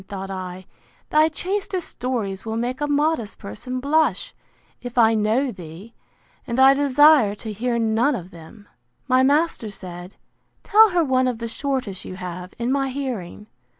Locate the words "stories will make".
1.87-2.81